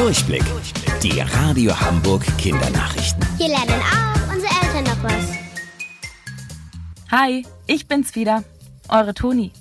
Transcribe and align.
Durchblick. 0.00 0.42
Die 1.02 1.20
Radio 1.20 1.78
Hamburg 1.78 2.24
Kindernachrichten. 2.38 3.22
Hier 3.36 3.48
lernen 3.48 3.82
auch 3.82 4.32
unsere 4.32 4.50
Eltern 4.62 4.84
noch 4.84 5.04
was. 5.04 5.28
Hi, 7.10 7.44
ich 7.66 7.86
bin's 7.86 8.14
wieder, 8.14 8.42
eure 8.88 9.12
Toni. 9.12 9.52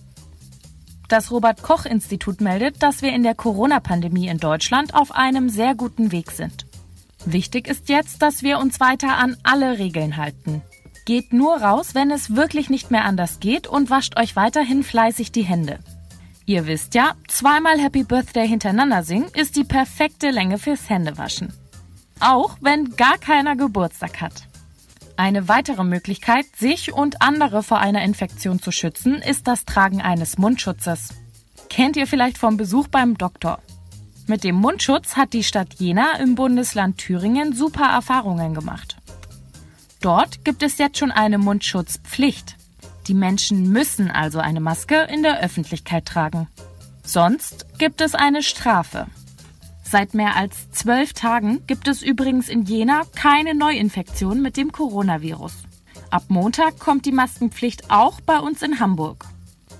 Das 1.09 1.29
Robert 1.29 1.61
Koch 1.61 1.83
Institut 1.83 2.39
meldet, 2.39 2.81
dass 2.81 3.01
wir 3.01 3.11
in 3.11 3.23
der 3.23 3.35
Corona-Pandemie 3.35 4.29
in 4.29 4.37
Deutschland 4.37 4.95
auf 4.95 5.11
einem 5.11 5.49
sehr 5.49 5.75
guten 5.75 6.13
Weg 6.13 6.31
sind. 6.31 6.65
Wichtig 7.25 7.67
ist 7.67 7.89
jetzt, 7.89 8.21
dass 8.21 8.41
wir 8.41 8.59
uns 8.59 8.79
weiter 8.79 9.17
an 9.17 9.35
alle 9.43 9.77
Regeln 9.77 10.15
halten. 10.15 10.61
Geht 11.03 11.33
nur 11.33 11.57
raus, 11.61 11.95
wenn 11.95 12.11
es 12.11 12.37
wirklich 12.37 12.69
nicht 12.69 12.91
mehr 12.91 13.03
anders 13.03 13.41
geht 13.41 13.67
und 13.67 13.89
wascht 13.89 14.17
euch 14.17 14.37
weiterhin 14.37 14.83
fleißig 14.83 15.33
die 15.33 15.43
Hände. 15.43 15.79
Ihr 16.49 16.65
wisst 16.65 16.95
ja, 16.95 17.13
zweimal 17.27 17.79
Happy 17.79 18.03
Birthday 18.03 18.47
hintereinander 18.47 19.03
singen 19.03 19.29
ist 19.35 19.55
die 19.55 19.63
perfekte 19.63 20.31
Länge 20.31 20.57
fürs 20.57 20.89
Händewaschen. 20.89 21.53
Auch 22.19 22.57
wenn 22.59 22.95
gar 22.95 23.19
keiner 23.19 23.55
Geburtstag 23.55 24.19
hat. 24.19 24.47
Eine 25.15 25.47
weitere 25.47 25.83
Möglichkeit, 25.83 26.47
sich 26.57 26.91
und 26.91 27.21
andere 27.21 27.61
vor 27.61 27.77
einer 27.77 28.01
Infektion 28.01 28.59
zu 28.59 28.71
schützen, 28.71 29.21
ist 29.21 29.47
das 29.47 29.65
Tragen 29.65 30.01
eines 30.01 30.39
Mundschutzes. 30.39 31.09
Kennt 31.69 31.95
ihr 31.97 32.07
vielleicht 32.07 32.39
vom 32.39 32.57
Besuch 32.57 32.87
beim 32.87 33.15
Doktor? 33.15 33.59
Mit 34.25 34.43
dem 34.43 34.55
Mundschutz 34.55 35.17
hat 35.17 35.33
die 35.33 35.43
Stadt 35.43 35.75
Jena 35.75 36.13
im 36.13 36.33
Bundesland 36.33 36.97
Thüringen 36.97 37.53
super 37.53 37.85
Erfahrungen 37.85 38.55
gemacht. 38.55 38.97
Dort 40.01 40.43
gibt 40.43 40.63
es 40.63 40.79
jetzt 40.79 40.97
schon 40.97 41.11
eine 41.11 41.37
Mundschutzpflicht. 41.37 42.55
Die 43.09 43.15
Menschen 43.15 43.71
müssen 43.71 44.11
also 44.11 44.37
eine 44.37 44.59
Maske 44.59 45.07
in 45.11 45.23
der 45.23 45.41
Öffentlichkeit 45.41 46.05
tragen. 46.05 46.47
Sonst 47.03 47.65
gibt 47.79 48.01
es 48.01 48.13
eine 48.13 48.43
Strafe. 48.43 49.07
Seit 49.83 50.13
mehr 50.13 50.35
als 50.35 50.69
zwölf 50.69 51.13
Tagen 51.13 51.65
gibt 51.65 51.87
es 51.87 52.03
übrigens 52.03 52.49
in 52.49 52.65
Jena 52.65 53.01
keine 53.15 53.55
Neuinfektion 53.55 54.43
mit 54.43 54.57
dem 54.57 54.71
Coronavirus. 54.71 55.53
Ab 56.11 56.25
Montag 56.27 56.77
kommt 56.77 57.07
die 57.07 57.11
Maskenpflicht 57.11 57.89
auch 57.89 58.21
bei 58.21 58.37
uns 58.37 58.61
in 58.61 58.79
Hamburg. 58.79 59.25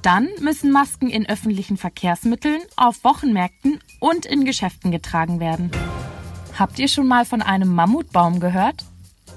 Dann 0.02 0.28
müssen 0.42 0.72
Masken 0.72 1.12
in 1.12 1.30
öffentlichen 1.30 1.78
Verkehrsmitteln, 1.78 2.62
auf 2.78 3.04
Wochenmärkten 3.04 3.80
und 4.00 4.26
in 4.26 4.44
Geschäften 4.44 4.90
getragen 4.90 5.40
werden. 5.40 5.70
Habt 6.58 6.80
ihr 6.80 6.88
schon 6.88 7.06
mal 7.06 7.26
von 7.26 7.44
einem 7.44 7.76
Mammutbaum 7.76 8.40
gehört? 8.40 8.86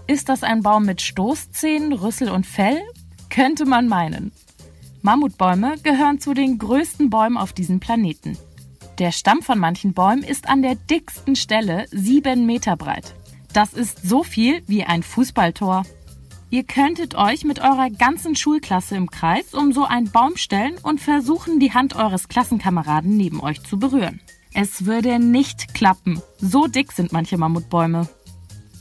Ist 0.07 0.31
das 0.31 0.43
ein 0.43 0.63
Baum 0.63 0.87
mit 0.87 1.03
Stoßzähnen, 1.03 1.93
Rüssel 1.93 2.31
und 2.31 2.47
Fell? 2.47 2.81
Könnte 3.33 3.65
man 3.65 3.89
meinen. 3.89 4.31
Mammutbäume 5.01 5.77
gehören 5.83 6.21
zu 6.21 6.35
den 6.35 6.59
größten 6.59 7.09
Bäumen 7.09 7.39
auf 7.39 7.55
diesem 7.55 7.81
Planeten. 7.81 8.37
Der 8.99 9.11
Stamm 9.11 9.41
von 9.41 9.59
manchen 9.59 9.95
Bäumen 9.95 10.23
ist 10.23 10.51
an 10.51 10.61
der 10.61 10.75
dicksten 10.75 11.35
Stelle 11.35 11.87
sieben 11.91 12.45
Meter 12.45 12.77
breit. 12.77 13.15
Das 13.55 13.73
ist 13.73 14.07
so 14.07 14.23
viel 14.23 14.63
wie 14.67 14.85
ein 14.85 15.03
Fußballtor. 15.03 15.85
Ihr 16.51 16.65
könntet 16.65 17.15
euch 17.15 17.45
mit 17.45 17.59
eurer 17.61 17.89
ganzen 17.89 18.37
Schulklasse 18.37 18.97
im 18.97 19.11
Kreis 19.11 19.55
um 19.55 19.73
so 19.73 19.87
einen 19.87 20.11
Baum 20.11 20.37
stellen 20.37 20.75
und 20.83 21.01
versuchen, 21.01 21.59
die 21.59 21.73
Hand 21.73 21.97
eures 21.97 22.29
Klassenkameraden 22.29 23.17
neben 23.17 23.41
euch 23.41 23.63
zu 23.63 23.79
berühren. 23.79 24.21
Es 24.53 24.85
würde 24.85 25.19
nicht 25.19 25.73
klappen. 25.73 26.21
So 26.37 26.67
dick 26.67 26.93
sind 26.93 27.13
manche 27.13 27.39
Mammutbäume. 27.39 28.11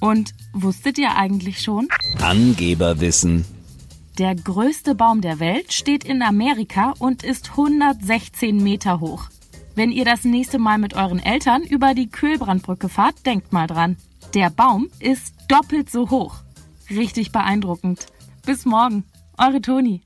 Und 0.02 0.33
wusstet 0.52 0.97
ihr 0.97 1.16
eigentlich 1.16 1.61
schon? 1.61 1.88
Angeberwissen. 2.19 3.45
Der 4.17 4.35
größte 4.35 4.93
Baum 4.93 5.21
der 5.21 5.39
Welt 5.39 5.71
steht 5.71 6.03
in 6.03 6.21
Amerika 6.21 6.93
und 6.99 7.23
ist 7.23 7.51
116 7.51 8.61
Meter 8.61 8.99
hoch. 8.99 9.29
Wenn 9.73 9.91
ihr 9.91 10.03
das 10.03 10.25
nächste 10.25 10.59
Mal 10.59 10.77
mit 10.77 10.95
euren 10.95 11.19
Eltern 11.19 11.63
über 11.63 11.93
die 11.93 12.09
Kühlbrandbrücke 12.09 12.89
fahrt, 12.89 13.25
denkt 13.25 13.53
mal 13.53 13.67
dran. 13.67 13.95
Der 14.33 14.49
Baum 14.49 14.89
ist 14.99 15.33
doppelt 15.47 15.89
so 15.89 16.09
hoch. 16.09 16.35
Richtig 16.89 17.31
beeindruckend. 17.31 18.07
Bis 18.45 18.65
morgen. 18.65 19.05
Eure 19.37 19.61
Toni. 19.61 20.01